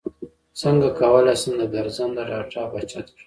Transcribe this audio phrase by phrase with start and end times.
[0.61, 3.19] څنګه کولی شم د ګرځنده ډاټا بچت کړم